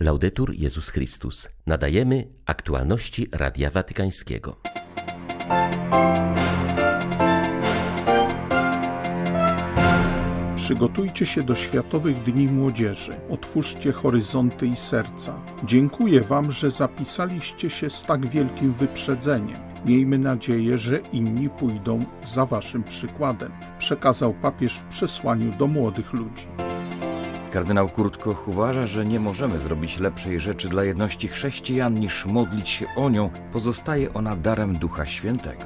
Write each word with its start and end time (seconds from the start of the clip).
Laudetur 0.00 0.54
Jezus 0.54 0.90
Chrystus. 0.90 1.48
Nadajemy 1.66 2.28
aktualności 2.46 3.28
Radia 3.32 3.70
Watykańskiego. 3.70 4.56
Przygotujcie 10.54 11.26
się 11.26 11.42
do 11.42 11.54
Światowych 11.54 12.22
Dni 12.22 12.46
Młodzieży. 12.46 13.12
Otwórzcie 13.30 13.92
horyzonty 13.92 14.66
i 14.66 14.76
serca. 14.76 15.40
Dziękuję 15.64 16.20
Wam, 16.20 16.52
że 16.52 16.70
zapisaliście 16.70 17.70
się 17.70 17.90
z 17.90 18.04
tak 18.04 18.26
wielkim 18.26 18.72
wyprzedzeniem. 18.72 19.58
Miejmy 19.84 20.18
nadzieję, 20.18 20.78
że 20.78 20.98
inni 21.12 21.50
pójdą 21.50 22.04
za 22.24 22.46
Waszym 22.46 22.84
przykładem, 22.84 23.52
przekazał 23.78 24.34
papież 24.34 24.74
w 24.74 24.84
przesłaniu 24.84 25.52
do 25.58 25.66
młodych 25.66 26.12
ludzi. 26.12 26.46
Kardynał 27.50 27.88
Kurtkoch 27.88 28.48
uważa, 28.48 28.86
że 28.86 29.06
nie 29.06 29.20
możemy 29.20 29.58
zrobić 29.58 29.98
lepszej 29.98 30.40
rzeczy 30.40 30.68
dla 30.68 30.84
jedności 30.84 31.28
chrześcijan 31.28 31.94
niż 31.94 32.26
modlić 32.26 32.68
się 32.68 32.86
o 32.96 33.10
nią. 33.10 33.30
Pozostaje 33.52 34.14
ona 34.14 34.36
darem 34.36 34.78
Ducha 34.78 35.06
Świętego. 35.06 35.64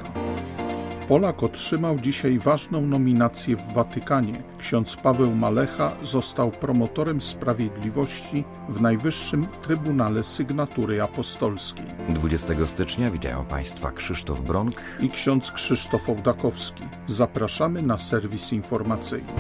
Polak 1.09 1.42
otrzymał 1.42 1.98
dzisiaj 1.98 2.39
ważną 2.39 2.80
nominację 2.80 3.56
w 3.56 3.73
Watykanie. 3.73 4.42
Ksiądz 4.59 4.97
Paweł 4.97 5.34
Malecha 5.34 5.92
został 6.02 6.51
promotorem 6.51 7.20
sprawiedliwości 7.20 8.45
w 8.69 8.80
Najwyższym 8.80 9.47
Trybunale 9.62 10.25
Sygnatury 10.25 11.03
Apostolskiej. 11.03 11.84
20 12.09 12.66
stycznia 12.66 13.11
witają 13.11 13.45
Państwa 13.45 13.91
Krzysztof 13.92 14.41
Bronk 14.41 14.83
i 15.01 15.11
ksiądz 15.11 15.53
Krzysztof 15.53 16.09
Ołdakowski. 16.09 16.83
Zapraszamy 17.06 17.83
na 17.83 17.98
serwis 17.98 18.53
informacyjny. 18.53 19.33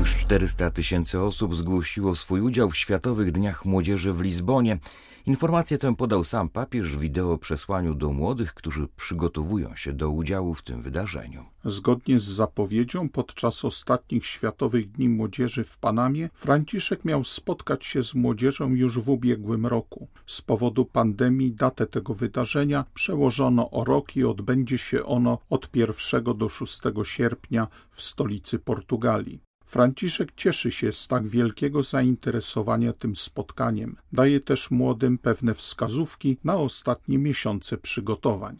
Już 0.00 0.16
400 0.16 0.70
tysięcy 0.70 1.20
osób 1.20 1.56
zgłosiło 1.56 2.16
swój 2.16 2.40
udział 2.40 2.70
w 2.70 2.76
Światowych 2.76 3.32
Dniach 3.32 3.64
Młodzieży 3.64 4.12
w 4.12 4.20
Lizbonie. 4.20 4.78
Informację 5.26 5.78
tę 5.78 5.96
podał 5.96 6.24
sam 6.24 6.48
papież 6.48 6.96
w 6.96 7.00
wideo 7.00 7.38
przesłaniu 7.38 7.94
do 7.94 8.12
młodych, 8.12 8.54
którzy 8.54 8.88
przygotowują 8.96 9.76
się 9.76 9.92
do 9.92 10.10
udziału 10.10 10.54
w 10.54 10.62
tym 10.62 10.82
wydarzeniu. 10.82 11.44
Zgodnie 11.64 12.18
z 12.18 12.24
zapowiedzią, 12.24 13.08
podczas 13.08 13.64
ostatnich 13.64 14.26
Światowych 14.26 14.90
Dni 14.90 15.08
Młodzieży 15.08 15.64
w 15.64 15.78
Panamie, 15.78 16.28
Franciszek 16.34 17.04
miał 17.04 17.24
spotkać 17.24 17.84
się 17.84 18.02
z 18.02 18.14
młodzieżą 18.14 18.74
już 18.74 18.98
w 18.98 19.08
ubiegłym 19.08 19.66
roku. 19.66 20.08
Z 20.26 20.42
powodu 20.42 20.84
pandemii 20.84 21.52
datę 21.52 21.86
tego 21.86 22.14
wydarzenia 22.14 22.84
przełożono 22.94 23.70
o 23.70 23.84
rok 23.84 24.16
i 24.16 24.24
odbędzie 24.24 24.78
się 24.78 25.04
ono 25.04 25.38
od 25.50 25.76
1 25.76 26.24
do 26.36 26.48
6 26.48 26.80
sierpnia 27.02 27.68
w 27.90 28.02
stolicy 28.02 28.58
Portugalii. 28.58 29.49
Franciszek 29.70 30.32
cieszy 30.36 30.70
się 30.70 30.92
z 30.92 31.08
tak 31.08 31.28
wielkiego 31.28 31.82
zainteresowania 31.82 32.92
tym 32.92 33.16
spotkaniem. 33.16 33.96
Daje 34.12 34.40
też 34.40 34.70
młodym 34.70 35.18
pewne 35.18 35.54
wskazówki 35.54 36.36
na 36.44 36.56
ostatnie 36.56 37.18
miesiące 37.18 37.76
przygotowań. 37.76 38.56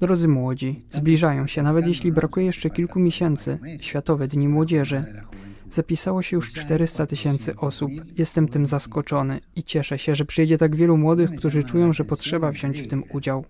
Drodzy 0.00 0.28
młodzi, 0.28 0.80
zbliżają 0.90 1.46
się, 1.46 1.62
nawet 1.62 1.86
jeśli 1.86 2.12
brakuje 2.12 2.46
jeszcze 2.46 2.70
kilku 2.70 3.00
miesięcy, 3.00 3.58
Światowe 3.80 4.28
Dni 4.28 4.48
Młodzieży. 4.48 5.04
Zapisało 5.70 6.22
się 6.22 6.36
już 6.36 6.52
400 6.52 7.06
tysięcy 7.06 7.56
osób. 7.56 7.90
Jestem 8.18 8.48
tym 8.48 8.66
zaskoczony 8.66 9.40
i 9.56 9.64
cieszę 9.64 9.98
się, 9.98 10.14
że 10.14 10.24
przyjedzie 10.24 10.58
tak 10.58 10.76
wielu 10.76 10.96
młodych, 10.96 11.30
którzy 11.30 11.62
czują, 11.62 11.92
że 11.92 12.04
potrzeba 12.04 12.50
wziąć 12.50 12.80
w 12.80 12.88
tym 12.88 13.04
udział. 13.12 13.44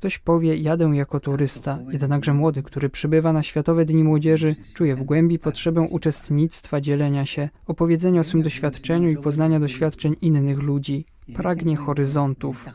Ktoś 0.00 0.18
powie, 0.18 0.56
jadę 0.56 0.84
jako 0.84 1.20
turysta, 1.20 1.78
jednakże 1.92 2.34
młody, 2.34 2.62
który 2.62 2.88
przybywa 2.88 3.32
na 3.32 3.42
Światowe 3.42 3.84
Dni 3.84 4.04
Młodzieży, 4.04 4.56
czuje 4.74 4.96
w 4.96 5.02
głębi 5.02 5.38
potrzebę 5.38 5.80
uczestnictwa, 5.80 6.80
dzielenia 6.80 7.26
się, 7.26 7.48
opowiedzenia 7.66 8.20
o 8.20 8.24
swym 8.24 8.42
doświadczeniu 8.42 9.08
i 9.08 9.16
poznania 9.16 9.60
doświadczeń 9.60 10.16
innych 10.20 10.58
ludzi. 10.58 11.04
Pragnie 11.34 11.76
horyzontów. 11.76 12.66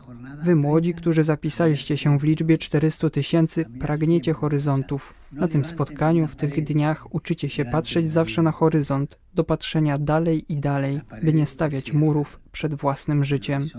Wy 0.43 0.55
młodzi, 0.55 0.93
którzy 0.93 1.23
zapisaliście 1.23 1.97
się 1.97 2.19
w 2.19 2.23
liczbie 2.23 2.57
400 2.57 3.09
tysięcy, 3.09 3.65
pragniecie 3.79 4.33
horyzontów. 4.33 5.13
Na 5.31 5.47
tym 5.47 5.65
spotkaniu, 5.65 6.27
w 6.27 6.35
tych 6.35 6.63
dniach 6.63 7.15
uczycie 7.15 7.49
się 7.49 7.65
patrzeć 7.65 8.11
zawsze 8.11 8.41
na 8.41 8.51
horyzont, 8.51 9.19
do 9.33 9.43
patrzenia 9.43 9.97
dalej 9.97 10.45
i 10.49 10.59
dalej, 10.59 11.01
by 11.23 11.33
nie 11.33 11.45
stawiać 11.45 11.93
murów 11.93 12.39
przed 12.51 12.73
własnym 12.73 13.23
życiem. 13.23 13.69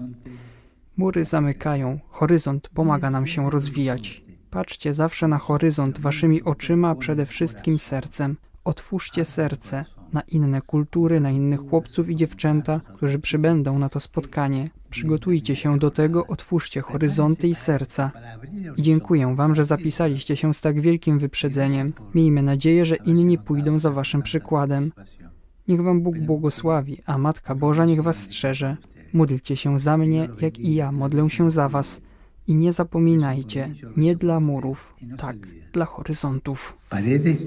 Mury 0.96 1.24
zamykają, 1.24 1.98
horyzont 2.08 2.68
pomaga 2.68 3.10
nam 3.10 3.26
się 3.26 3.50
rozwijać. 3.50 4.22
Patrzcie 4.50 4.94
zawsze 4.94 5.28
na 5.28 5.38
horyzont 5.38 6.00
waszymi 6.00 6.42
oczyma, 6.42 6.94
przede 6.94 7.26
wszystkim 7.26 7.78
sercem. 7.78 8.36
Otwórzcie 8.64 9.24
serce 9.24 9.84
na 10.12 10.20
inne 10.20 10.62
kultury, 10.62 11.20
na 11.20 11.30
innych 11.30 11.60
chłopców 11.60 12.10
i 12.10 12.16
dziewczęta, 12.16 12.80
którzy 12.96 13.18
przybędą 13.18 13.78
na 13.78 13.88
to 13.88 14.00
spotkanie. 14.00 14.70
Przygotujcie 14.90 15.56
się 15.56 15.78
do 15.78 15.90
tego, 15.90 16.26
otwórzcie 16.26 16.80
horyzonty 16.80 17.48
i 17.48 17.54
serca. 17.54 18.10
I 18.76 18.82
dziękuję 18.82 19.34
Wam, 19.36 19.54
że 19.54 19.64
zapisaliście 19.64 20.36
się 20.36 20.54
z 20.54 20.60
tak 20.60 20.80
wielkim 20.80 21.18
wyprzedzeniem. 21.18 21.92
Miejmy 22.14 22.42
nadzieję, 22.42 22.84
że 22.84 22.96
inni 22.96 23.38
pójdą 23.38 23.78
za 23.78 23.90
Waszym 23.90 24.22
przykładem. 24.22 24.92
Niech 25.68 25.82
Wam 25.82 26.00
Bóg 26.00 26.18
błogosławi, 26.18 27.02
a 27.06 27.18
Matka 27.18 27.54
Boża 27.54 27.84
niech 27.84 28.02
Was 28.02 28.16
strzeże. 28.16 28.76
Módlcie 29.16 29.56
się 29.56 29.78
za 29.78 29.96
mnie, 29.96 30.28
jak 30.40 30.58
i 30.58 30.74
ja 30.74 30.92
modlę 30.92 31.30
się 31.30 31.50
za 31.50 31.68
was. 31.68 32.00
I 32.46 32.54
nie 32.54 32.72
zapominajcie, 32.72 33.74
nie 33.96 34.16
dla 34.16 34.40
murów, 34.40 34.94
tak, 35.18 35.36
dla 35.72 35.84
horyzontów. 35.84 36.76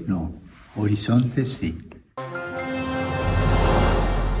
no, 0.08 0.32
horizonte 0.76 1.44
si. 1.44 1.74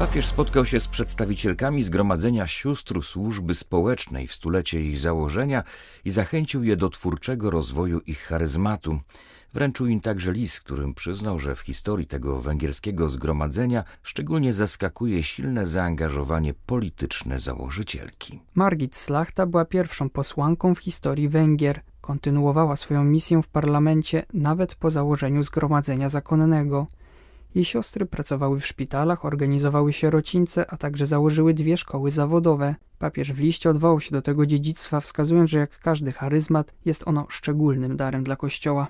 Papież 0.00 0.26
spotkał 0.26 0.66
się 0.66 0.80
z 0.80 0.88
przedstawicielkami 0.88 1.82
Zgromadzenia 1.82 2.46
Sióstr 2.46 3.02
Służby 3.02 3.54
Społecznej 3.54 4.26
w 4.26 4.34
stulecie 4.34 4.82
ich 4.82 4.98
założenia 4.98 5.64
i 6.04 6.10
zachęcił 6.10 6.64
je 6.64 6.76
do 6.76 6.88
twórczego 6.88 7.50
rozwoju 7.50 8.00
ich 8.00 8.18
charyzmatu. 8.18 9.00
Wręczył 9.54 9.86
im 9.86 10.00
także 10.00 10.32
list, 10.32 10.60
którym 10.60 10.94
przyznał, 10.94 11.38
że 11.38 11.54
w 11.54 11.60
historii 11.60 12.06
tego 12.06 12.40
węgierskiego 12.40 13.10
zgromadzenia 13.10 13.84
szczególnie 14.02 14.54
zaskakuje 14.54 15.22
silne 15.22 15.66
zaangażowanie 15.66 16.54
polityczne 16.66 17.40
założycielki. 17.40 18.40
Margit 18.54 18.94
Slachta 18.94 19.46
była 19.46 19.64
pierwszą 19.64 20.10
posłanką 20.10 20.74
w 20.74 20.78
historii 20.78 21.28
Węgier. 21.28 21.80
Kontynuowała 22.00 22.76
swoją 22.76 23.04
misję 23.04 23.42
w 23.42 23.48
parlamencie 23.48 24.22
nawet 24.34 24.74
po 24.74 24.90
założeniu 24.90 25.42
zgromadzenia 25.42 26.08
zakonnego. 26.08 26.86
Jej 27.54 27.64
siostry 27.64 28.06
pracowały 28.06 28.60
w 28.60 28.66
szpitalach, 28.66 29.24
organizowały 29.24 29.92
sierocińce, 29.92 30.70
a 30.70 30.76
także 30.76 31.06
założyły 31.06 31.54
dwie 31.54 31.76
szkoły 31.76 32.10
zawodowe. 32.10 32.74
Papież 32.98 33.32
w 33.32 33.38
liście 33.38 33.70
odwołał 33.70 34.00
się 34.00 34.10
do 34.10 34.22
tego 34.22 34.46
dziedzictwa, 34.46 35.00
wskazując, 35.00 35.50
że 35.50 35.58
jak 35.58 35.78
każdy 35.78 36.12
charyzmat, 36.12 36.74
jest 36.84 37.08
ono 37.08 37.26
szczególnym 37.28 37.96
darem 37.96 38.24
dla 38.24 38.36
Kościoła. 38.36 38.88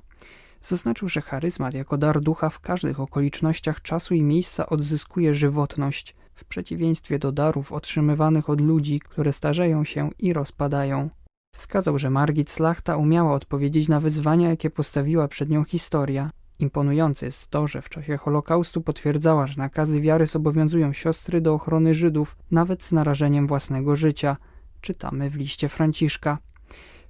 Zaznaczył, 0.62 1.08
że 1.08 1.20
charyzmat 1.20 1.74
jako 1.74 1.98
dar 1.98 2.20
ducha 2.20 2.50
w 2.50 2.60
każdych 2.60 3.00
okolicznościach 3.00 3.82
czasu 3.82 4.14
i 4.14 4.22
miejsca 4.22 4.66
odzyskuje 4.66 5.34
żywotność, 5.34 6.16
w 6.34 6.44
przeciwieństwie 6.44 7.18
do 7.18 7.32
darów 7.32 7.72
otrzymywanych 7.72 8.50
od 8.50 8.60
ludzi, 8.60 9.00
które 9.00 9.32
starzeją 9.32 9.84
się 9.84 10.10
i 10.18 10.32
rozpadają. 10.32 11.10
Wskazał, 11.56 11.98
że 11.98 12.10
Margit 12.10 12.50
Slachta 12.50 12.96
umiała 12.96 13.34
odpowiedzieć 13.34 13.88
na 13.88 14.00
wyzwania, 14.00 14.48
jakie 14.48 14.70
postawiła 14.70 15.28
przed 15.28 15.50
nią 15.50 15.64
historia. 15.64 16.30
Imponujące 16.60 17.26
jest 17.26 17.46
to, 17.46 17.66
że 17.66 17.82
w 17.82 17.88
czasie 17.88 18.16
Holokaustu 18.16 18.80
potwierdzała, 18.80 19.46
że 19.46 19.54
nakazy 19.56 20.00
wiary 20.00 20.26
zobowiązują 20.26 20.92
siostry 20.92 21.40
do 21.40 21.54
ochrony 21.54 21.94
Żydów, 21.94 22.36
nawet 22.50 22.82
z 22.82 22.92
narażeniem 22.92 23.46
własnego 23.46 23.96
życia. 23.96 24.36
Czytamy 24.80 25.30
w 25.30 25.36
liście 25.36 25.68
Franciszka. 25.68 26.38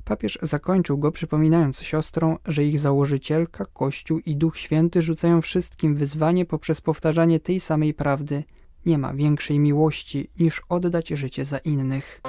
Papież 0.05 0.39
zakończył 0.43 0.99
go 0.99 1.13
przypominając 1.13 1.81
siostrom, 1.81 2.39
że 2.47 2.65
ich 2.65 2.79
założycielka, 2.79 3.65
Kościół 3.65 4.19
i 4.19 4.37
Duch 4.37 4.59
Święty 4.59 5.03
rzucają 5.03 5.41
wszystkim 5.41 5.95
wyzwanie 5.95 6.47
poprzez 6.47 6.81
powtarzanie 6.81 7.41
tej 7.41 7.61
samej 7.61 7.95
prawdy. 7.95 8.45
Nie 8.87 8.99
ma 8.99 9.15
większej 9.15 9.59
miłości 9.59 10.31
niż 10.39 10.63
oddać 10.69 11.09
życie 11.09 11.45
za 11.45 11.59
innych. 11.59 12.21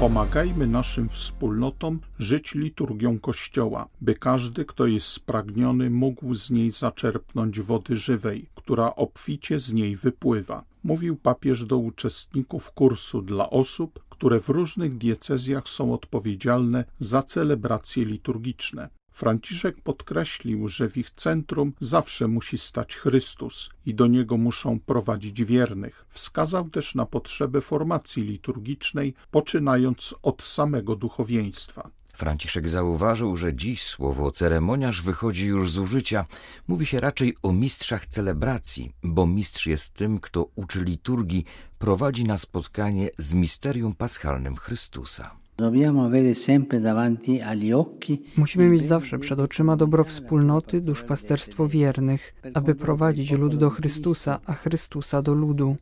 Pomagajmy 0.00 0.66
naszym 0.66 1.08
wspólnotom 1.08 2.00
żyć 2.18 2.54
liturgią 2.54 3.18
Kościoła, 3.18 3.88
by 4.00 4.14
każdy, 4.14 4.64
kto 4.64 4.86
jest 4.86 5.06
spragniony, 5.06 5.90
mógł 5.90 6.34
z 6.34 6.50
niej 6.50 6.70
zaczerpnąć 6.70 7.60
wody 7.60 7.96
żywej, 7.96 8.46
która 8.54 8.94
obficie 8.94 9.60
z 9.60 9.72
niej 9.72 9.96
wypływa. 9.96 10.64
Mówił 10.84 11.16
papież 11.16 11.64
do 11.64 11.78
uczestników 11.78 12.70
kursu 12.70 13.22
dla 13.22 13.50
osób, 13.50 14.04
które 14.08 14.40
w 14.40 14.48
różnych 14.48 14.98
diecezjach 14.98 15.68
są 15.68 15.94
odpowiedzialne 15.94 16.84
za 17.00 17.22
celebracje 17.22 18.04
liturgiczne. 18.04 18.88
Franciszek 19.16 19.80
podkreślił, 19.80 20.68
że 20.68 20.88
w 20.88 20.96
ich 20.96 21.10
centrum 21.10 21.72
zawsze 21.80 22.28
musi 22.28 22.58
stać 22.58 22.96
Chrystus 22.96 23.70
i 23.86 23.94
do 23.94 24.06
niego 24.06 24.36
muszą 24.36 24.80
prowadzić 24.80 25.44
wiernych. 25.44 26.06
Wskazał 26.08 26.68
też 26.68 26.94
na 26.94 27.06
potrzebę 27.06 27.60
formacji 27.60 28.22
liturgicznej, 28.22 29.14
poczynając 29.30 30.14
od 30.22 30.42
samego 30.42 30.96
duchowieństwa. 30.96 31.90
Franciszek 32.14 32.68
zauważył, 32.68 33.36
że 33.36 33.54
dziś 33.54 33.82
słowo 33.82 34.30
ceremoniarz 34.30 35.02
wychodzi 35.02 35.46
już 35.46 35.70
z 35.70 35.78
użycia. 35.78 36.26
Mówi 36.68 36.86
się 36.86 37.00
raczej 37.00 37.36
o 37.42 37.52
mistrzach 37.52 38.06
celebracji, 38.06 38.92
bo 39.02 39.26
mistrz 39.26 39.66
jest 39.66 39.94
tym, 39.94 40.20
kto 40.20 40.48
uczy 40.54 40.84
liturgii, 40.84 41.44
prowadzi 41.78 42.24
na 42.24 42.38
spotkanie 42.38 43.10
z 43.18 43.34
misterium 43.34 43.94
paschalnym 43.94 44.56
Chrystusa. 44.56 45.45
Musimy 48.36 48.68
mieć 48.68 48.86
zawsze 48.86 49.18
przed 49.18 49.38
oczyma 49.38 49.76
dobro 49.76 50.04
wspólnoty, 50.04 50.80
duszpasterstwo 50.80 51.68
wiernych, 51.68 52.34
aby 52.54 52.74
prowadzić 52.74 53.32
lud 53.32 53.56
do 53.56 53.70
Chrystusa, 53.70 54.40
a 54.46 54.52
Chrystusa 54.52 55.22
do 55.22 55.34
ludu. 55.34 55.76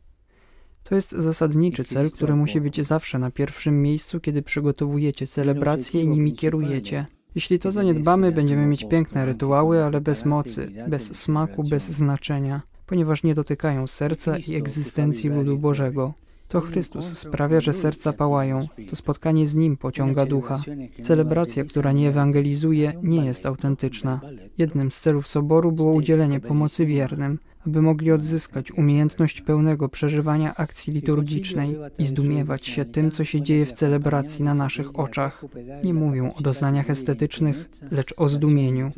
To 0.83 0.95
jest 0.95 1.11
zasadniczy 1.11 1.85
cel, 1.85 2.11
który 2.11 2.35
musi 2.35 2.61
być 2.61 2.85
zawsze 2.85 3.19
na 3.19 3.31
pierwszym 3.31 3.81
miejscu, 3.81 4.19
kiedy 4.19 4.41
przygotowujecie 4.41 5.27
celebracje 5.27 6.01
i 6.01 6.07
nimi 6.07 6.33
kierujecie. 6.33 7.05
Jeśli 7.35 7.59
to 7.59 7.71
zaniedbamy, 7.71 8.31
będziemy 8.31 8.67
mieć 8.67 8.87
piękne 8.89 9.25
rytuały, 9.25 9.83
ale 9.83 10.01
bez 10.01 10.25
mocy, 10.25 10.71
bez 10.87 11.03
smaku, 11.21 11.63
bez 11.63 11.89
znaczenia, 11.89 12.61
ponieważ 12.85 13.23
nie 13.23 13.35
dotykają 13.35 13.87
serca 13.87 14.37
i 14.37 14.55
egzystencji 14.55 15.29
ludu 15.29 15.57
Bożego. 15.57 16.13
To 16.47 16.61
Chrystus 16.61 17.17
sprawia, 17.17 17.59
że 17.61 17.73
serca 17.73 18.13
pałają. 18.13 18.67
To 18.89 18.95
spotkanie 18.95 19.47
z 19.47 19.55
Nim 19.55 19.77
pociąga 19.77 20.25
ducha. 20.25 20.61
Celebracja, 21.01 21.63
która 21.63 21.91
nie 21.91 22.09
ewangelizuje, 22.09 22.93
nie 23.03 23.25
jest 23.25 23.45
autentyczna. 23.45 24.19
Jednym 24.57 24.91
z 24.91 24.99
celów 24.99 25.27
soboru 25.27 25.71
było 25.71 25.93
udzielenie 25.93 26.39
pomocy 26.39 26.85
wiernym, 26.85 27.39
aby 27.67 27.81
mogli 27.81 28.11
odzyskać 28.11 28.71
umiejętność 28.71 29.41
pełnego 29.41 29.89
przeżywania 29.89 30.55
akcji 30.55 30.93
liturgicznej 30.93 31.77
i 31.97 32.05
zdumiewać 32.05 32.67
się 32.67 32.85
tym, 32.85 33.11
co 33.11 33.23
się 33.23 33.41
dzieje 33.41 33.65
w 33.65 33.73
celebracji 33.73 34.45
na 34.45 34.53
naszych 34.53 34.99
oczach. 34.99 35.45
Nie 35.83 35.93
mówią 35.93 36.33
o 36.33 36.41
doznaniach 36.41 36.89
estetycznych, 36.89 37.69
lecz 37.91 38.13
o 38.17 38.29
zdumieniu. 38.29 38.91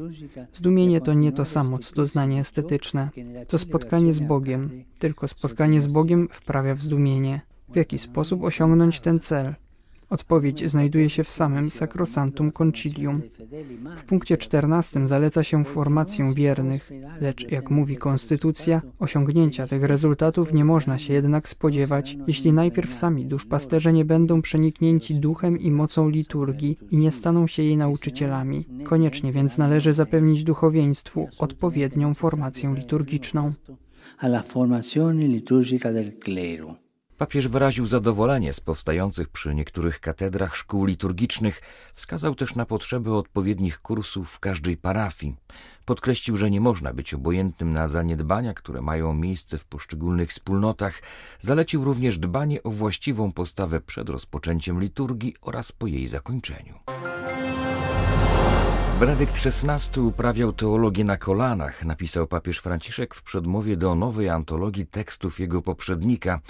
Zdumienie 0.53 1.01
to 1.01 1.13
nie 1.13 1.31
to 1.31 1.45
samo, 1.45 1.79
co 1.79 1.95
doznanie 1.95 2.39
estetyczne. 2.39 3.09
To 3.47 3.57
spotkanie 3.57 4.13
z 4.13 4.19
Bogiem. 4.19 4.69
Tylko 4.99 5.27
spotkanie 5.27 5.81
z 5.81 5.87
Bogiem 5.87 6.27
wprawia 6.31 6.75
w 6.75 6.81
zdumienie. 6.81 7.36
W 7.71 7.75
jaki 7.75 7.97
sposób 7.97 8.43
osiągnąć 8.43 8.99
ten 8.99 9.19
cel? 9.19 9.55
Odpowiedź 10.09 10.69
znajduje 10.69 11.09
się 11.09 11.23
w 11.23 11.31
samym 11.31 11.69
Sacrosantum 11.69 12.51
Concilium. 12.51 13.21
W 13.97 14.03
punkcie 14.03 14.37
14 14.37 15.07
zaleca 15.07 15.43
się 15.43 15.65
formację 15.65 16.33
wiernych, 16.33 16.91
lecz 17.21 17.51
jak 17.51 17.71
mówi 17.71 17.97
konstytucja, 17.97 18.81
osiągnięcia 18.99 19.67
tych 19.67 19.83
rezultatów 19.83 20.53
nie 20.53 20.65
można 20.65 20.99
się 20.99 21.13
jednak 21.13 21.49
spodziewać, 21.49 22.17
jeśli 22.27 22.53
najpierw 22.53 22.93
sami 22.93 23.25
duszpasterze 23.25 23.93
nie 23.93 24.05
będą 24.05 24.41
przeniknięci 24.41 25.15
duchem 25.15 25.59
i 25.59 25.71
mocą 25.71 26.09
liturgii 26.09 26.77
i 26.91 26.97
nie 26.97 27.11
staną 27.11 27.47
się 27.47 27.63
jej 27.63 27.77
nauczycielami. 27.77 28.65
Koniecznie 28.83 29.31
więc 29.31 29.57
należy 29.57 29.93
zapewnić 29.93 30.43
duchowieństwu 30.43 31.27
odpowiednią 31.39 32.13
formację 32.13 32.73
liturgiczną. 32.77 33.51
alla 34.19 34.43
formazione 34.43 35.27
liturgica 35.27 35.93
del 35.93 36.11
clero. 36.19 36.86
Papież 37.17 37.47
wyraził 37.47 37.87
zadowolenie 37.87 38.53
z 38.53 38.59
powstających 38.59 39.29
przy 39.29 39.55
niektórych 39.55 39.99
katedrach 39.99 40.57
szkół 40.57 40.85
liturgicznych, 40.85 41.61
wskazał 41.93 42.35
też 42.35 42.55
na 42.55 42.65
potrzebę 42.65 43.13
odpowiednich 43.13 43.79
kursów 43.79 44.31
w 44.31 44.39
każdej 44.39 44.77
parafii. 44.77 45.35
Podkreślił, 45.85 46.37
że 46.37 46.51
nie 46.51 46.61
można 46.61 46.93
być 46.93 47.13
obojętnym 47.13 47.73
na 47.73 47.87
zaniedbania, 47.87 48.53
które 48.53 48.81
mają 48.81 49.13
miejsce 49.13 49.57
w 49.57 49.65
poszczególnych 49.65 50.29
wspólnotach. 50.29 51.01
Zalecił 51.39 51.83
również 51.83 52.17
dbanie 52.17 52.63
o 52.63 52.71
właściwą 52.71 53.31
postawę 53.31 53.81
przed 53.81 54.09
rozpoczęciem 54.09 54.81
liturgii 54.81 55.35
oraz 55.41 55.71
po 55.71 55.87
jej 55.87 56.07
zakończeniu. 56.07 56.73
Benedykt 58.99 59.39
XVI 59.45 60.01
uprawiał 60.01 60.53
teologię 60.53 61.03
na 61.03 61.17
kolanach, 61.17 61.85
napisał 61.85 62.27
papież 62.27 62.59
Franciszek 62.59 63.15
w 63.15 63.23
przedmowie 63.23 63.77
do 63.77 63.95
nowej 63.95 64.29
antologii 64.29 64.87
tekstów 64.87 65.39
jego 65.39 65.61
poprzednika. 65.61 66.41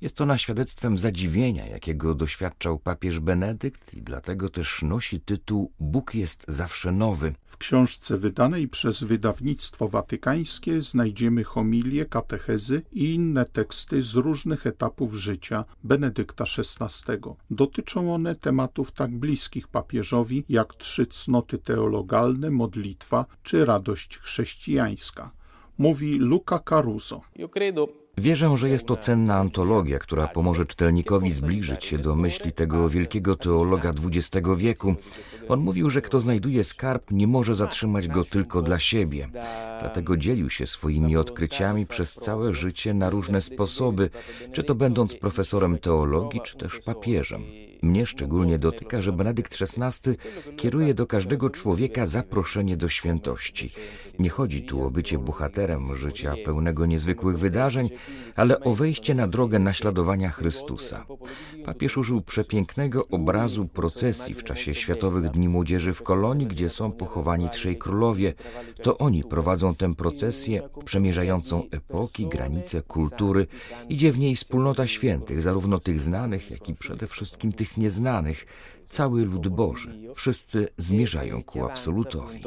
Jest 0.00 0.20
ona 0.20 0.38
świadectwem 0.38 0.98
zadziwienia, 0.98 1.66
jakiego 1.66 2.14
doświadczał 2.14 2.78
papież 2.78 3.20
Benedykt 3.20 3.94
i 3.94 4.02
dlatego 4.02 4.48
też 4.48 4.82
nosi 4.82 5.20
tytuł 5.20 5.72
Bóg 5.80 6.14
jest 6.14 6.44
zawsze 6.48 6.92
nowy. 6.92 7.34
W 7.44 7.56
książce 7.56 8.18
wydanej 8.18 8.68
przez 8.68 9.02
wydawnictwo 9.02 9.88
watykańskie 9.88 10.82
znajdziemy 10.82 11.44
homilie, 11.44 12.06
katechezy 12.06 12.82
i 12.92 13.14
inne 13.14 13.44
teksty 13.44 14.02
z 14.02 14.14
różnych 14.14 14.66
etapów 14.66 15.14
życia 15.14 15.64
Benedykta 15.84 16.44
XVI. 16.58 17.12
Dotyczą 17.50 18.14
one 18.14 18.34
tematów 18.34 18.92
tak 18.92 19.18
bliskich 19.18 19.68
papieżowi 19.68 20.44
jak 20.48 20.74
trzy 20.74 21.06
cnoty 21.06 21.58
teologalne, 21.58 22.50
modlitwa 22.50 23.26
czy 23.42 23.64
radość 23.64 24.18
chrześcijańska. 24.18 25.30
Mówi 25.78 26.18
Luca 26.18 26.58
Caruso. 26.58 27.20
Wierzę, 28.18 28.56
że 28.56 28.68
jest 28.68 28.86
to 28.86 28.96
cenna 28.96 29.36
antologia, 29.36 29.98
która 29.98 30.28
pomoże 30.28 30.66
czytelnikowi 30.66 31.30
zbliżyć 31.30 31.84
się 31.84 31.98
do 31.98 32.16
myśli 32.16 32.52
tego 32.52 32.88
wielkiego 32.88 33.36
teologa 33.36 33.90
XX 33.90 34.48
wieku. 34.56 34.94
On 35.48 35.60
mówił, 35.60 35.90
że 35.90 36.02
kto 36.02 36.20
znajduje 36.20 36.64
skarb, 36.64 37.10
nie 37.10 37.26
może 37.26 37.54
zatrzymać 37.54 38.08
go 38.08 38.24
tylko 38.24 38.62
dla 38.62 38.78
siebie. 38.78 39.28
Dlatego 39.80 40.16
dzielił 40.16 40.50
się 40.50 40.66
swoimi 40.66 41.16
odkryciami 41.16 41.86
przez 41.86 42.14
całe 42.14 42.54
życie 42.54 42.94
na 42.94 43.10
różne 43.10 43.40
sposoby, 43.40 44.10
czy 44.52 44.64
to 44.64 44.74
będąc 44.74 45.14
profesorem 45.14 45.78
teologii, 45.78 46.40
czy 46.44 46.56
też 46.56 46.80
papieżem. 46.80 47.67
Mnie 47.82 48.06
szczególnie 48.06 48.58
dotyka, 48.58 49.02
że 49.02 49.12
Benedykt 49.12 49.58
XVI 49.62 50.16
kieruje 50.56 50.94
do 50.94 51.06
każdego 51.06 51.50
człowieka 51.50 52.06
zaproszenie 52.06 52.76
do 52.76 52.88
świętości. 52.88 53.70
Nie 54.18 54.30
chodzi 54.30 54.62
tu 54.62 54.84
o 54.84 54.90
bycie 54.90 55.18
bohaterem 55.18 55.96
życia 55.96 56.34
pełnego 56.44 56.86
niezwykłych 56.86 57.38
wydarzeń, 57.38 57.88
ale 58.36 58.60
o 58.60 58.74
wejście 58.74 59.14
na 59.14 59.28
drogę 59.28 59.58
naśladowania 59.58 60.30
Chrystusa. 60.30 61.06
Papież 61.64 61.96
użył 61.96 62.20
przepięknego 62.20 63.08
obrazu 63.08 63.68
procesji 63.68 64.34
w 64.34 64.44
czasie 64.44 64.74
Światowych 64.74 65.30
Dni 65.30 65.48
Młodzieży 65.48 65.92
w 65.92 66.02
Kolonii, 66.02 66.46
gdzie 66.46 66.70
są 66.70 66.92
pochowani 66.92 67.48
trzej 67.48 67.78
królowie. 67.78 68.34
To 68.82 68.98
oni 68.98 69.24
prowadzą 69.24 69.74
tę 69.74 69.94
procesję 69.94 70.68
przemierzającą 70.84 71.62
epoki, 71.70 72.26
granice, 72.26 72.82
kultury. 72.82 73.46
Idzie 73.88 74.12
w 74.12 74.18
niej 74.18 74.36
wspólnota 74.36 74.86
świętych, 74.86 75.42
zarówno 75.42 75.78
tych 75.78 76.00
znanych, 76.00 76.50
jak 76.50 76.68
i 76.68 76.74
przede 76.74 77.06
wszystkim 77.06 77.52
tych 77.52 77.67
nieznanych, 77.76 78.46
cały 78.84 79.24
lud 79.24 79.48
Boży. 79.48 79.98
Wszyscy 80.14 80.68
zmierzają 80.76 81.42
ku 81.42 81.64
absolutowi. 81.64 82.40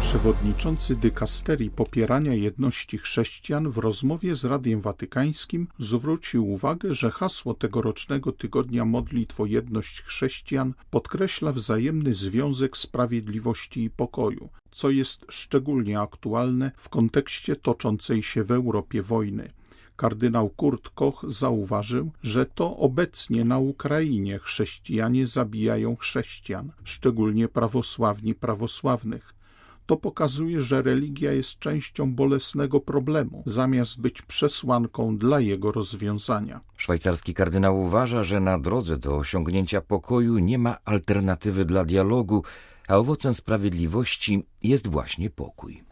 Przewodniczący 0.00 0.96
dykasterii 0.96 1.70
popierania 1.70 2.34
jedności 2.34 2.98
chrześcijan 2.98 3.70
w 3.70 3.78
rozmowie 3.78 4.36
z 4.36 4.44
Radiem 4.44 4.80
Watykańskim 4.80 5.68
zwrócił 5.78 6.50
uwagę, 6.50 6.94
że 6.94 7.10
hasło 7.10 7.54
tegorocznego 7.54 8.32
tygodnia 8.32 8.84
modlitw 8.84 9.40
o 9.40 9.46
jedność 9.46 10.02
chrześcijan 10.02 10.74
podkreśla 10.90 11.52
wzajemny 11.52 12.14
związek 12.14 12.76
sprawiedliwości 12.76 13.84
i 13.84 13.90
pokoju, 13.90 14.48
co 14.70 14.90
jest 14.90 15.26
szczególnie 15.28 16.00
aktualne 16.00 16.70
w 16.76 16.88
kontekście 16.88 17.56
toczącej 17.56 18.22
się 18.22 18.44
w 18.44 18.50
Europie 18.50 19.02
wojny. 19.02 19.52
Kardynał 20.00 20.48
Kurt 20.48 20.88
Koch 20.88 21.24
zauważył, 21.28 22.10
że 22.22 22.46
to 22.46 22.76
obecnie 22.76 23.44
na 23.44 23.58
Ukrainie 23.58 24.38
chrześcijanie 24.38 25.26
zabijają 25.26 25.96
chrześcijan, 25.96 26.72
szczególnie 26.84 27.48
prawosławni 27.48 28.34
prawosławnych. 28.34 29.34
To 29.86 29.96
pokazuje, 29.96 30.62
że 30.62 30.82
religia 30.82 31.32
jest 31.32 31.58
częścią 31.58 32.14
bolesnego 32.14 32.80
problemu, 32.80 33.42
zamiast 33.46 34.00
być 34.00 34.22
przesłanką 34.22 35.16
dla 35.16 35.40
jego 35.40 35.72
rozwiązania. 35.72 36.60
Szwajcarski 36.76 37.34
kardynał 37.34 37.80
uważa, 37.80 38.24
że 38.24 38.40
na 38.40 38.58
drodze 38.58 38.98
do 38.98 39.16
osiągnięcia 39.16 39.80
pokoju 39.80 40.38
nie 40.38 40.58
ma 40.58 40.76
alternatywy 40.84 41.64
dla 41.64 41.84
dialogu, 41.84 42.44
a 42.90 42.96
owocem 42.96 43.34
sprawiedliwości 43.34 44.42
jest 44.62 44.86
właśnie 44.86 45.30
pokój. 45.30 45.82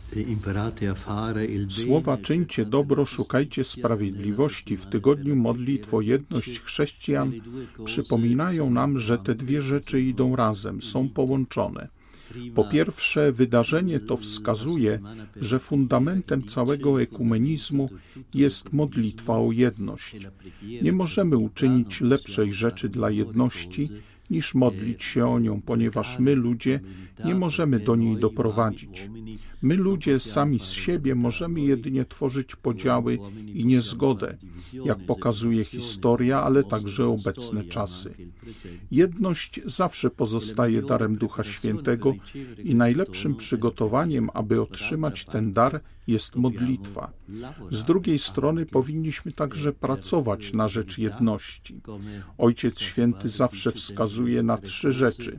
Słowa 1.68 2.16
czyńcie 2.16 2.64
dobro, 2.64 3.04
szukajcie 3.04 3.64
sprawiedliwości 3.64 4.76
w 4.76 4.86
tygodniu 4.86 5.36
modlitw 5.36 5.94
o 5.94 6.00
jedność 6.00 6.60
chrześcijan 6.60 7.32
przypominają 7.84 8.70
nam, 8.70 8.98
że 8.98 9.18
te 9.18 9.34
dwie 9.34 9.62
rzeczy 9.62 10.02
idą 10.02 10.36
razem, 10.36 10.82
są 10.82 11.08
połączone. 11.08 11.88
Po 12.54 12.64
pierwsze, 12.64 13.32
wydarzenie 13.32 14.00
to 14.00 14.16
wskazuje, 14.16 15.00
że 15.36 15.58
fundamentem 15.58 16.46
całego 16.46 17.02
ekumenizmu 17.02 17.90
jest 18.34 18.72
modlitwa 18.72 19.38
o 19.38 19.52
jedność. 19.52 20.16
Nie 20.82 20.92
możemy 20.92 21.36
uczynić 21.36 22.00
lepszej 22.00 22.52
rzeczy 22.52 22.88
dla 22.88 23.10
jedności, 23.10 23.88
niż 24.30 24.54
modlić 24.54 25.02
się 25.02 25.26
o 25.26 25.38
nią, 25.38 25.60
ponieważ 25.60 26.18
my, 26.18 26.34
ludzie, 26.34 26.80
nie 27.24 27.34
możemy 27.34 27.80
do 27.80 27.96
niej 27.96 28.16
doprowadzić. 28.16 29.10
My 29.62 29.76
ludzie 29.76 30.18
sami 30.18 30.58
z 30.58 30.70
siebie 30.70 31.14
możemy 31.14 31.60
jedynie 31.60 32.04
tworzyć 32.04 32.56
podziały 32.56 33.18
i 33.46 33.64
niezgodę, 33.64 34.36
jak 34.84 34.98
pokazuje 34.98 35.64
historia, 35.64 36.42
ale 36.42 36.64
także 36.64 37.06
obecne 37.06 37.64
czasy. 37.64 38.14
Jedność 38.90 39.60
zawsze 39.64 40.10
pozostaje 40.10 40.82
darem 40.82 41.16
Ducha 41.16 41.44
Świętego 41.44 42.14
i 42.64 42.74
najlepszym 42.74 43.34
przygotowaniem, 43.34 44.30
aby 44.34 44.60
otrzymać 44.60 45.24
ten 45.24 45.52
dar, 45.52 45.80
jest 46.08 46.36
modlitwa. 46.36 47.12
Z 47.70 47.84
drugiej 47.84 48.18
strony 48.18 48.66
powinniśmy 48.66 49.32
także 49.32 49.72
pracować 49.72 50.52
na 50.52 50.68
rzecz 50.68 50.98
jedności. 50.98 51.80
Ojciec 52.38 52.80
Święty 52.80 53.28
zawsze 53.28 53.72
wskazuje 53.72 54.42
na 54.42 54.58
trzy 54.58 54.92
rzeczy. 54.92 55.38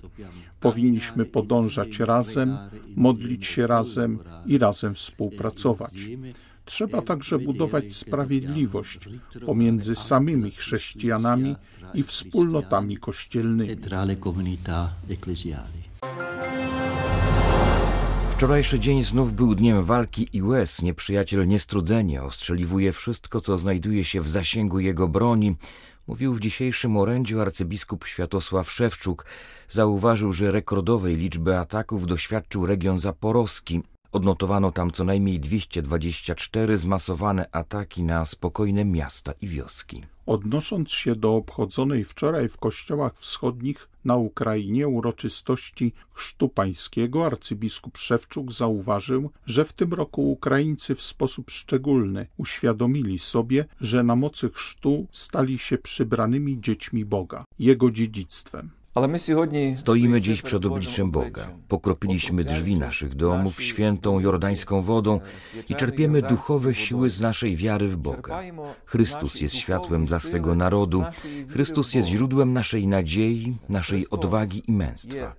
Powinniśmy 0.60 1.26
podążać 1.26 2.00
razem, 2.00 2.58
modlić 2.96 3.46
się 3.46 3.68
razem 3.68 4.20
i 4.46 4.58
razem 4.58 4.94
współpracować. 4.94 6.10
Trzeba 6.66 7.02
także 7.02 7.40
budować 7.40 7.96
sprawiedliwość 7.96 9.00
pomiędzy 9.46 9.96
samymi 9.96 10.52
chrześcijanami 10.52 11.56
i 11.94 12.04
wspólnotami 12.04 12.98
kościelnymi. 12.98 13.76
Wczorajszy 18.40 18.80
dzień 18.80 19.04
znów 19.04 19.34
był 19.34 19.56
dniem 19.56 19.84
walki 19.84 20.30
i 20.34 20.42
łez. 20.42 20.82
Nieprzyjaciel 20.82 21.48
niestrudzenie 21.48 22.24
ostrzeliwuje 22.24 22.92
wszystko, 22.92 23.42
co 23.42 23.58
znajduje 23.58 24.04
się 24.04 24.22
w 24.22 24.30
zasięgu 24.30 24.80
jego 24.80 25.08
broni. 25.08 25.56
Mówił 26.08 26.34
w 26.34 26.40
dzisiejszym 26.40 26.98
orędziu 26.98 27.42
arcybiskup 27.42 28.06
Światosław 28.06 28.72
Szewczuk. 28.72 29.26
Zauważył, 29.70 30.34
że 30.34 30.52
rekordowej 30.52 31.16
liczby 31.16 31.58
ataków 31.58 32.06
doświadczył 32.06 32.66
region 32.66 33.00
zaporowski. 33.00 33.82
Odnotowano 34.12 34.72
tam 34.72 34.92
co 34.92 35.04
najmniej 35.04 35.40
224 35.40 36.78
zmasowane 36.78 37.50
ataki 37.52 38.04
na 38.04 38.26
spokojne 38.26 38.86
miasta 38.86 39.34
i 39.42 39.48
wioski. 39.48 40.04
Odnosząc 40.26 40.92
się 40.92 41.16
do 41.16 41.36
obchodzonej 41.36 42.04
wczoraj 42.04 42.50
w 42.50 42.58
kościołach 42.58 43.18
wschodnich 43.18 43.90
na 44.06 44.16
Ukrainie 44.16 44.88
uroczystości 44.88 45.94
Chrztu 46.14 46.50
Pańskiego, 46.50 47.26
arcybiskup 47.26 47.98
Szewczuk 47.98 48.54
zauważył, 48.54 49.32
że 49.46 49.66
w 49.66 49.74
tym 49.74 49.94
roku 49.94 50.32
Ukraińcy 50.32 50.96
w 50.96 51.02
sposób 51.02 51.52
szczególny 51.52 52.28
uświadomili 52.38 53.20
sobie, 53.20 53.66
że 53.82 54.04
na 54.04 54.16
mocy 54.16 54.50
chrztu 54.50 55.08
stali 55.12 55.58
się 55.58 55.78
przybranymi 55.78 56.62
dziećmi 56.62 57.06
Boga, 57.06 57.46
Jego 57.60 57.92
dziedzictwem. 57.92 58.79
Stoimy 59.76 60.22
dziś 60.22 60.42
przed 60.42 60.66
obliczem 60.66 61.12
Boga. 61.12 61.48
Pokropiliśmy 61.68 62.44
drzwi 62.44 62.80
naszych 62.80 63.16
domów 63.16 63.64
świętą 63.64 64.20
jordańską 64.20 64.82
wodą 64.82 65.20
i 65.70 65.76
czerpiemy 65.76 66.22
duchowe 66.22 66.76
siły 66.76 67.10
z 67.10 67.22
naszej 67.22 67.56
wiary 67.56 67.88
w 67.88 67.98
Boga. 67.98 68.42
Chrystus 68.86 69.42
jest 69.42 69.56
światłem 69.56 70.06
dla 70.06 70.20
swego 70.20 70.56
narodu. 70.56 71.04
Chrystus 71.50 71.94
jest 71.94 72.08
źródłem 72.08 72.54
naszej 72.54 72.88
nadziei, 72.88 73.58
naszej 73.70 74.10
odwagi 74.10 74.64
i 74.68 74.72
męstwa. 74.72 75.36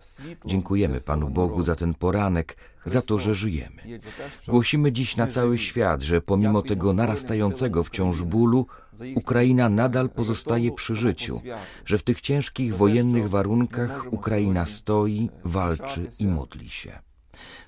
Dziękujemy 0.46 1.00
Panu 1.00 1.28
Bogu 1.28 1.62
za 1.62 1.76
ten 1.76 1.94
poranek, 1.94 2.56
za 2.84 3.02
to, 3.02 3.18
że 3.18 3.34
żyjemy. 3.34 3.82
Głosimy 4.48 4.92
dziś 4.92 5.16
na 5.16 5.26
cały 5.26 5.58
świat, 5.58 6.02
że 6.02 6.20
pomimo 6.20 6.62
tego 6.62 6.92
narastającego 6.92 7.84
wciąż 7.84 8.22
bólu, 8.22 8.66
Ukraina 9.14 9.68
nadal 9.68 10.10
pozostaje 10.10 10.72
przy 10.72 10.96
życiu, 10.96 11.40
że 11.84 11.98
w 11.98 12.02
tych 12.02 12.20
ciężkich 12.20 12.76
wojennych 12.76 13.30
warunkach 13.30 14.12
Ukraina 14.12 14.66
stoi, 14.66 15.30
walczy 15.44 16.08
i 16.20 16.26
modli 16.26 16.70
się. 16.70 16.98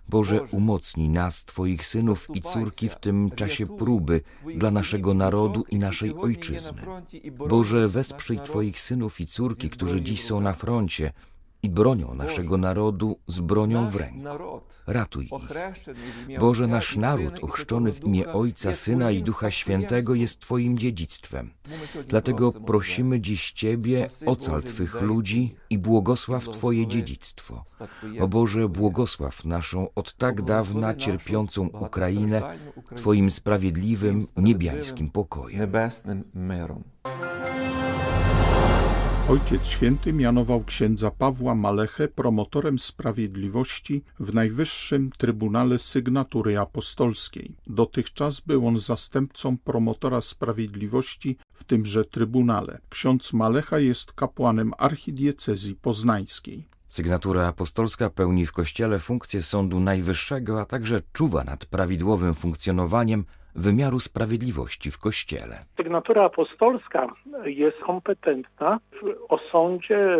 Boże, 0.08 0.42
umocnij 0.42 1.08
nas, 1.08 1.44
Twoich 1.44 1.86
synów 1.86 2.28
i 2.34 2.42
córki 2.42 2.88
w 2.88 2.96
tym 2.96 3.30
czasie 3.30 3.66
próby 3.66 4.20
dla 4.56 4.70
naszego 4.70 5.14
narodu 5.14 5.64
i 5.70 5.78
naszej 5.78 6.14
ojczyzny. 6.14 6.82
Boże, 7.48 7.88
wesprzyj 7.88 8.38
Twoich 8.38 8.80
synów 8.80 9.20
i 9.20 9.26
córki, 9.26 9.70
którzy 9.70 10.00
dziś 10.00 10.24
są 10.24 10.40
na 10.40 10.52
froncie, 10.52 11.12
i 11.62 11.70
bronią 11.70 12.14
naszego 12.14 12.56
narodu 12.56 13.18
z 13.26 13.40
bronią 13.40 13.90
w 13.90 13.96
ręku. 13.96 14.60
Ratuj 14.86 15.24
ich. 15.24 16.38
Boże, 16.38 16.66
nasz 16.66 16.96
naród 16.96 17.44
ochrzczony 17.44 17.92
w 17.92 18.04
imię 18.04 18.32
Ojca, 18.32 18.74
Syna 18.74 19.10
i 19.10 19.22
Ducha 19.22 19.50
Świętego 19.50 20.14
jest 20.14 20.40
Twoim 20.40 20.78
dziedzictwem. 20.78 21.50
Dlatego 22.06 22.52
prosimy 22.52 23.20
dziś 23.20 23.52
Ciebie, 23.52 24.06
ocal 24.26 24.62
Twych 24.62 25.02
ludzi 25.02 25.54
i 25.70 25.78
błogosław 25.78 26.48
Twoje 26.48 26.86
dziedzictwo. 26.86 27.64
O 28.20 28.28
Boże, 28.28 28.68
błogosław 28.68 29.44
naszą 29.44 29.88
od 29.94 30.14
tak 30.14 30.42
dawna 30.42 30.94
cierpiącą 30.94 31.66
Ukrainę 31.66 32.58
Twoim 32.96 33.30
sprawiedliwym, 33.30 34.20
niebiańskim 34.36 35.10
pokojem. 35.10 35.72
Ojciec 39.28 39.66
Święty 39.66 40.12
mianował 40.12 40.64
księdza 40.64 41.10
Pawła 41.10 41.54
Malechę 41.54 42.08
promotorem 42.08 42.78
sprawiedliwości 42.78 44.04
w 44.20 44.34
Najwyższym 44.34 45.10
Trybunale 45.18 45.78
Sygnatury 45.78 46.58
Apostolskiej. 46.58 47.56
Dotychczas 47.66 48.40
był 48.40 48.66
on 48.66 48.78
zastępcą 48.78 49.58
promotora 49.58 50.20
sprawiedliwości 50.20 51.36
w 51.52 51.64
tymże 51.64 52.04
Trybunale. 52.04 52.80
Ksiądz 52.88 53.32
Malecha 53.32 53.78
jest 53.78 54.12
kapłanem 54.12 54.72
archidiecezji 54.78 55.74
poznańskiej. 55.74 56.68
Sygnatura 56.88 57.46
apostolska 57.46 58.10
pełni 58.10 58.46
w 58.46 58.52
Kościele 58.52 58.98
funkcję 58.98 59.42
Sądu 59.42 59.80
Najwyższego, 59.80 60.60
a 60.60 60.64
także 60.64 61.02
czuwa 61.12 61.44
nad 61.44 61.66
prawidłowym 61.66 62.34
funkcjonowaniem 62.34 63.24
wymiaru 63.54 64.00
sprawiedliwości 64.00 64.90
w 64.90 64.98
Kościele. 64.98 65.58
Sygnatura 65.76 66.24
apostolska 66.24 67.06
jest 67.44 67.78
kompetentna 67.78 68.78
w 69.02 69.32
osądzie 69.32 70.18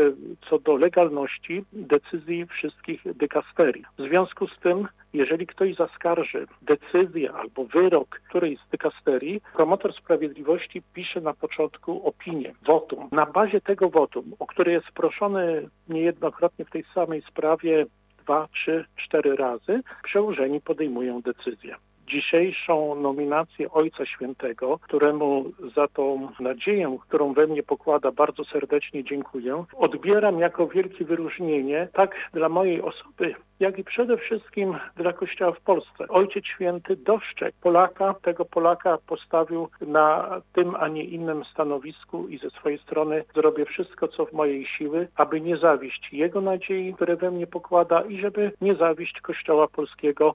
co 0.50 0.58
do 0.58 0.76
legalności 0.76 1.64
decyzji 1.72 2.46
wszystkich 2.46 3.00
dykasterii. 3.14 3.84
W 3.98 4.02
związku 4.08 4.46
z 4.46 4.58
tym, 4.62 4.88
jeżeli 5.12 5.46
ktoś 5.46 5.76
zaskarży 5.76 6.46
decyzję 6.62 7.32
albo 7.32 7.64
wyrok 7.64 8.20
którejś 8.28 8.58
z 8.58 8.70
dykasterii, 8.70 9.40
promotor 9.54 9.94
sprawiedliwości 9.94 10.82
pisze 10.94 11.20
na 11.20 11.34
początku 11.34 12.06
opinię, 12.06 12.54
wotum. 12.66 13.08
Na 13.12 13.26
bazie 13.26 13.60
tego 13.60 13.90
wotum, 13.90 14.34
o 14.38 14.46
który 14.46 14.72
jest 14.72 14.86
proszony 14.94 15.68
niejednokrotnie 15.88 16.64
w 16.64 16.70
tej 16.70 16.84
samej 16.94 17.22
sprawie 17.22 17.86
dwa, 18.18 18.48
trzy, 18.54 18.84
cztery 18.96 19.36
razy, 19.36 19.82
przełożeni 20.02 20.60
podejmują 20.60 21.20
decyzję 21.20 21.76
dzisiejszą 22.12 22.95
nominację 22.95 23.71
Ojca 23.71 24.07
Świętego, 24.07 24.78
któremu 24.78 25.45
za 25.76 25.88
tą 25.88 26.28
nadzieję, 26.40 26.97
którą 27.09 27.33
we 27.33 27.47
mnie 27.47 27.62
pokłada, 27.62 28.12
bardzo 28.12 28.45
serdecznie 28.45 29.04
dziękuję. 29.04 29.64
Odbieram 29.76 30.38
jako 30.38 30.66
wielkie 30.66 31.04
wyróżnienie 31.04 31.88
tak 31.92 32.14
dla 32.33 32.49
mojej 32.49 32.83
osoby, 32.83 33.35
jak 33.61 33.78
i 33.78 33.85
przede 33.85 34.16
wszystkim 34.16 34.76
dla 34.97 35.12
Kościoła 35.12 35.52
w 35.52 35.61
Polsce. 35.61 36.09
Ojciec 36.09 36.45
Święty 36.47 36.97
dostrzegł 36.97 37.57
Polaka, 37.61 38.14
tego 38.23 38.45
Polaka 38.45 38.99
postawił 39.07 39.69
na 39.81 40.40
tym, 40.52 40.75
a 40.75 40.88
nie 40.88 41.04
innym 41.04 41.45
stanowisku 41.45 42.28
i 42.28 42.38
ze 42.38 42.50
swojej 42.50 42.78
strony 42.78 43.25
zrobię 43.35 43.64
wszystko, 43.64 44.09
co 44.09 44.26
w 44.26 44.33
mojej 44.33 44.66
siły, 44.66 45.09
aby 45.16 45.40
nie 45.40 45.57
zawieść 45.57 46.12
jego 46.12 46.40
nadziei, 46.40 46.95
które 46.95 47.16
we 47.16 47.31
mnie 47.31 47.47
pokłada 47.47 48.02
i 48.02 48.21
żeby 48.21 48.52
nie 48.61 48.75
zawieść 48.75 49.21
Kościoła 49.21 49.69
Polskiego. 49.69 50.35